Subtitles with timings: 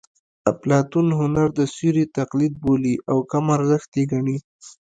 [0.51, 4.37] اپلاتون هنر د سیوري تقلید بولي او کم ارزښته یې ګڼي